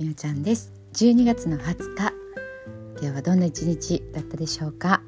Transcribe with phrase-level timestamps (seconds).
[0.00, 0.72] みおちゃんです。
[0.92, 2.12] 12月の20日。
[3.00, 5.02] 今日はどんな一日だったでしょうか？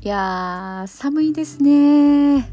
[0.00, 2.48] いや寒いですね。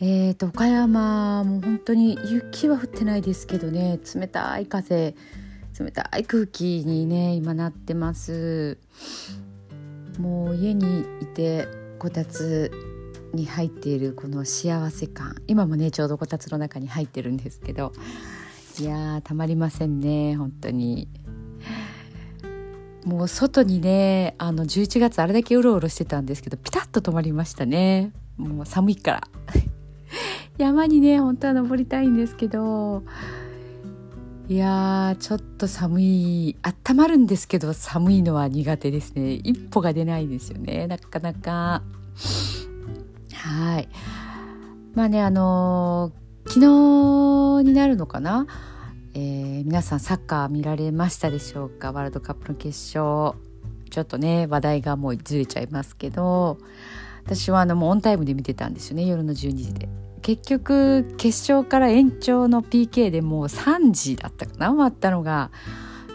[0.00, 3.98] えーと岡山も本当に雪は降ってないですけどね。
[4.14, 5.16] 冷たい風
[5.80, 8.78] 冷たい空気にね今なってます。
[10.20, 11.66] もう家にいて
[11.98, 12.70] こたつ
[13.32, 15.42] に入っているこの幸せ感。
[15.48, 17.92] 今もねちょうどこたつの中に入ってるんですけど。
[18.78, 21.08] いやたまりませんね本当に。
[23.04, 28.12] もう外にねあの11月あれだけうろうろしてたんですけどピタッと止まりましたね。
[28.36, 29.28] もう寒いから。
[30.58, 33.02] 山にね本当は登りたいんですけど
[34.48, 39.34] いやちょっと寒い温まるんですけど寒いのは苦手ですね。
[39.34, 41.82] 一歩が出ないですよねなかなか。
[43.34, 43.88] はい。
[44.94, 46.23] まあねあのー、
[46.54, 48.46] 昨日になるのかな、
[49.14, 51.90] えー、皆さんサッカー見られましたでしょうか？
[51.90, 53.36] ワールドカップの決勝。
[53.90, 56.58] ちょっとね話題がもうずれちゃいますけど。
[57.24, 59.04] 私はあのもうオンタイムで見てたんですよね。
[59.04, 59.88] 夜の12時で。
[60.22, 64.68] 結局決勝から延長の PK でもう3時だったかな？
[64.68, 65.50] 終わったのが。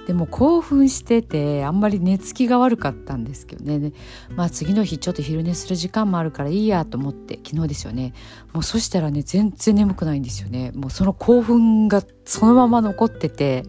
[0.10, 3.94] でも興奮しててあんまり寝つきが悪かったんですけどね。
[4.36, 8.16] まあ次の日ちょっと昼寝する時間もあるからいいやと思って昨日ですよね。
[8.52, 10.72] もうそしたらね全然眠くないんですよね。
[10.74, 13.66] もうその興奮がそのまま残ってて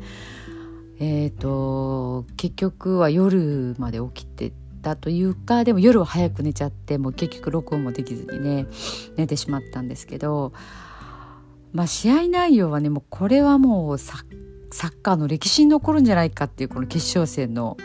[0.98, 8.66] えっ、ー、と結局は夜まで起きてたというかでも夜は早く寝ちゃってもう結局録音もできずにね
[9.18, 10.54] 寝てしまったんですけど
[11.74, 17.76] まあ試合内容はねもうこれはもうサッサッカーの歴史に残るんじゃないかっていうこの決勝戦の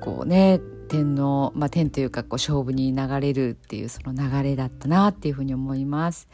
[0.00, 6.28] こうね点の、まあ、点というかこう勝負に流れるっていうその流れだったなっていうふうに思います。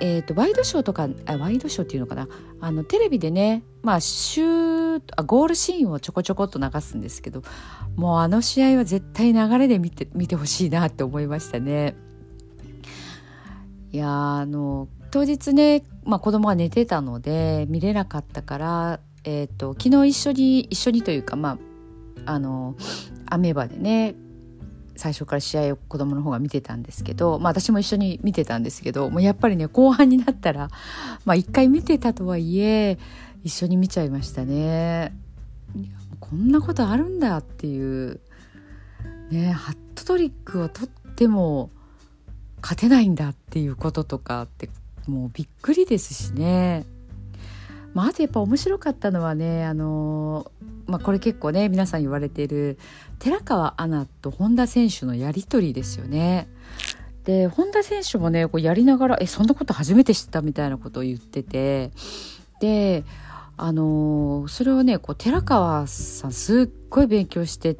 [0.00, 2.28] えーと、ワイドショーとかワイドショーっていうのかな？
[2.60, 7.42] あのテレビでね、まあ、シューあゴールシーンをちょこちょこっと流すんですけど
[7.96, 11.96] もうあの試合は絶対流れで見て見てほしいなって思いましたね。
[13.90, 21.58] いやあの当日ね、まあ、子供が寝てたので見れなかったから、えーと、と昨日一緒に一緒にというかま
[22.26, 22.76] ああの
[23.26, 24.14] アメーバでね
[24.96, 30.68] 最初から試合を子供の方が見てたんですけど、まあ、私も一緒に見てたんですけどもうやっぱりね後半になったら
[31.24, 32.98] まあ一回見てたとはいえ
[33.44, 35.12] 一緒に見ちゃいましたね。
[36.20, 38.20] こんなことあるんだっていう
[39.30, 41.70] ねハットトリックを取っても
[42.60, 44.68] 勝てないんだっていうこととかって
[45.08, 46.84] もうびっくりですしね。
[47.94, 50.52] まあ、あとやっぱ面白かったのはねあの
[50.86, 52.78] まあ、これ結構ね皆さん言われている
[53.18, 56.48] 寺川アナと本田選手のやり取りですよね。
[57.24, 61.90] で本田選手もねこうやりながら「えそんなこと初めて知った?」みたいなことを言ってて
[62.60, 63.04] で
[63.60, 67.76] あの、それをねこう寺川さんすっごい勉強して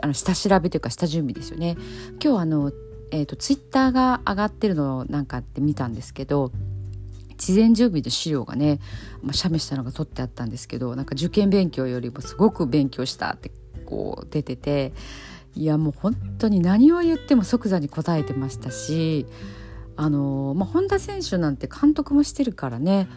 [0.00, 1.76] あの下調べというか下準備ですよね。
[2.22, 2.72] 今日あの、
[3.12, 6.50] えーと、とツイッターが上がってるのなんかって見たんですけど
[7.36, 8.78] 事前準備の資料がね、
[9.22, 13.50] まあ、写メしたのが取ってあったんですけどなんか受験勉強よりもすごく勉強したって
[13.84, 14.92] こう出てて
[15.54, 19.26] いやもう本当に何を言っても即座に答えてましたし
[19.96, 23.08] あの、まあ、本田選手なんて監督もしてるからね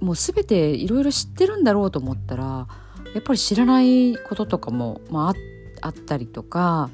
[0.00, 2.66] もう全ていろいろ知ってるんだろうと思ったら
[3.14, 5.34] やっぱり知らないこととかも、まあ、
[5.86, 6.90] あったりとか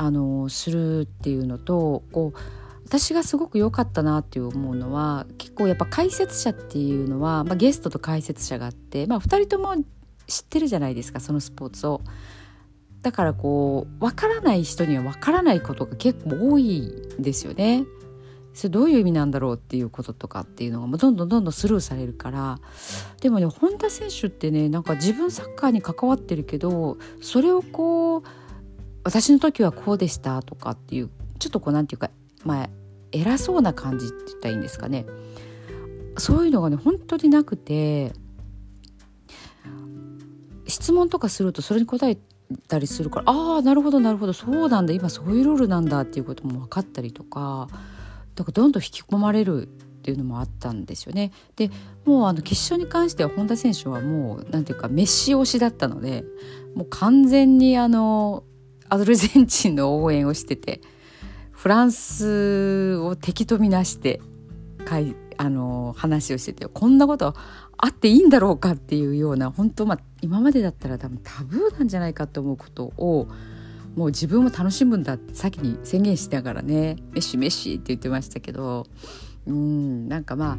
[0.00, 2.38] あのするっていうのとこう
[2.86, 9.76] 私がすごく良かったなって思うのは結構やっぱ解説者っていうのは、まあ、ゲストと解説者があって、まあ、2人とも
[10.26, 12.00] 知ってるじゃないですかそのスポーツを。
[13.02, 16.80] だからこう分からない人には分からないことが結構多い
[17.18, 17.84] んですよね。
[18.54, 22.58] それどういう意味なんだろうっていうこととかっていうのがどんどんどんどんスルーされるから
[23.20, 28.22] でもね本田選手ってねなんか自分サッカーに関わってるけどそれをこう
[29.04, 32.10] 私の時はこうでしたとかっていうちょっとこうなんていうか
[32.44, 32.70] まあ
[33.12, 35.06] 偉そうな感じって言ったらいいんですかね
[36.18, 38.12] そういうのがね本当になくて
[40.66, 42.18] 質問とかするとそれに答え
[42.68, 47.68] たりするからああなるほどなるほどそうなんだ今そういうルールなんだっていうことも分かったりとか
[48.34, 49.68] だからどんどん引き込まれる
[50.00, 51.30] っていうのもあったんですよね。
[51.56, 51.70] で
[52.06, 56.24] もうあの決勝に関しては本田選手はもう何ていうかメッシ推しだったので
[56.74, 58.44] もう完全にあの
[58.90, 60.80] アルゼンチンの応援をしてて
[61.52, 64.20] フランスを敵とみなして
[64.84, 67.34] かいあの話をしててこんなこと
[67.78, 73.26] あっていいんだろうかっていうような本当まあ今までだったら多分タブーなんじゃないかと思うことを
[73.96, 78.86] もう自分も楽しむんだって先に宣言しながらね「メシメシ」って言ってましたけど
[79.46, 80.58] うんなんかまあ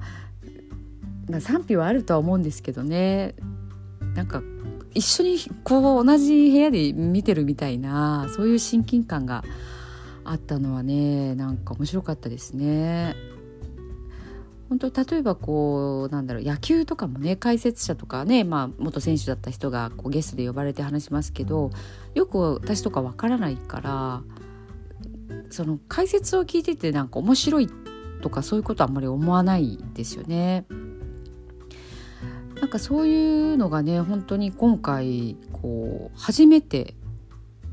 [1.29, 3.35] まあ、賛否はあるとは思うんですけどね。
[4.15, 4.43] なんか
[4.93, 9.43] 一緒にこう同じ部屋で見てるみたいなそういう親近感が
[10.23, 13.15] あったのはねなんか面白かったですね。
[14.69, 21.71] 本当例えばこうなんだろう野球とかもね解説者とかね、まあ、元選手だった人がこうゲストで呼ばれて話しますけど
[22.15, 24.21] よく私とかわからないから
[25.49, 27.69] その解説を聞いててなんか面白い
[28.21, 30.65] とかそういうことあんまり思わないですよね。
[32.61, 36.93] なんかそういうのがね本当に今回こう初めて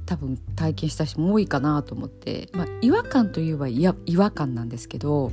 [0.07, 5.31] 多分体験した人も多いかなと思って、まあ、違和感といえば違和感なんですけど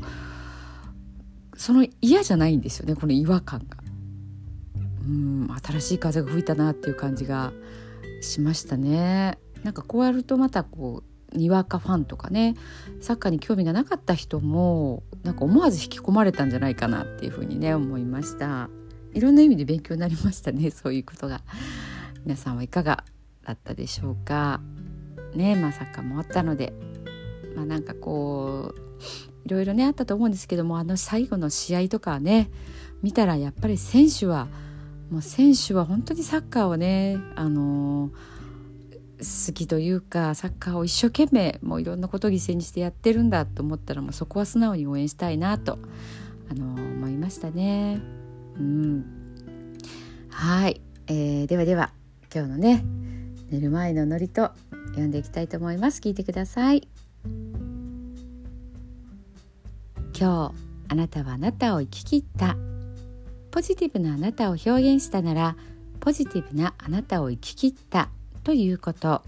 [1.55, 3.77] その嫌じゃないんですよねこの違和感が。
[5.05, 7.53] うん新しい風が吹いたなっていう感じが
[8.21, 9.37] しましたね。
[9.63, 12.55] なんかこうやるとまたこうにわかファンとかね
[13.01, 18.69] サッカーに興味がなかった人もなんか思わず引き込まれたんじゃないかなっていうふうにね思いました
[19.15, 20.69] いろんな意味で勉強になりましたね。
[20.71, 21.41] そういうことが。
[22.25, 23.03] 皆さんはいかが
[23.43, 24.61] だったでしょうか。
[25.35, 26.73] ねまあサッカーもあったので。
[27.55, 28.79] まあなんかこう
[29.45, 32.49] いろいろねあったと思うんですけどもあの最後の試合とかはね
[33.01, 34.49] 見たらやっぱり選手は
[35.09, 38.11] もう選手は本当にサッカーをねあの
[39.19, 45.79] 好きというかサッカーを一生懸命もういろんなことを犠牲にしてやってるんだと思ったらもうそこは素直に応援したいなと
[46.51, 48.24] あの思いましたね。
[48.59, 49.05] うん、
[50.29, 51.91] はい、えー、ではでは
[52.33, 52.85] 今日のね
[53.49, 54.51] 寝る前のノリと
[54.89, 56.01] 読んでいきたいと思います。
[56.01, 56.87] 聞いてください。
[60.17, 60.53] 今日
[60.87, 62.55] あなたはあなたを生き切った。
[63.51, 65.55] ポジティブなあなたを表現したなら
[65.99, 68.09] ポジティブなあなたを生き切った。
[68.43, 69.21] ということ。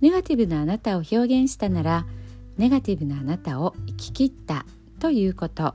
[0.00, 2.06] ネガティブなあなたを表現したなら
[2.58, 4.66] ネガティブなあなたを生き切った。
[4.98, 5.74] ということ。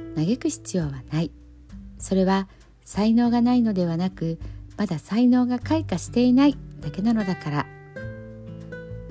[0.15, 1.31] 嘆く必要はない。
[1.97, 2.47] それは
[2.83, 4.39] 才能がないのではなく
[4.77, 7.65] まだ才能が開花していないだけなのだから。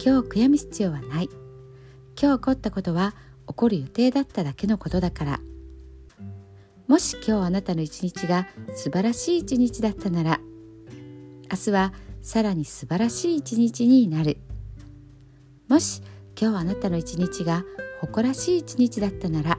[0.04, 1.28] 今日悔やむ必要はない。
[2.20, 3.14] 今日起こったことは
[3.46, 5.40] 起こる予定だっただけのことだから。
[6.86, 10.40] もし今日あなたの一日が素晴らしい一日だったなら
[11.50, 14.38] 明日はさらに素晴らしい一日になる。
[15.68, 16.02] もし
[16.40, 17.64] 今日あなたの一日が
[18.00, 19.58] 誇らしい一日だったなら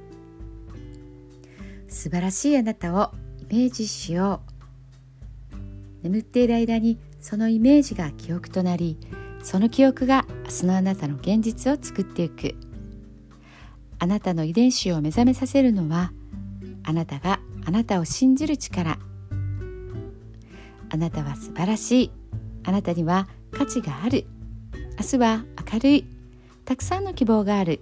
[1.91, 4.41] 素晴らしいあなたをイメージしよ
[6.01, 6.03] う。
[6.03, 8.97] 眠っている間にそのイメージが記憶となり
[9.43, 12.55] その記憶が明日のあなたの現実を作っていく。
[13.99, 16.11] あなたの遺伝子を目覚めさせるのは
[16.83, 18.97] あなたがあなたを信じる力。
[20.89, 22.11] あなたは素晴らしい。
[22.63, 24.25] あなたには価値がある。
[24.99, 26.05] 明日は明るい。
[26.63, 27.81] たくさんの希望がある。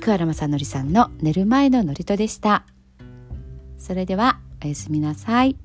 [0.00, 2.64] 桑原正則さんの寝る前の祝詞でした
[3.76, 5.56] それではおやすみなさい。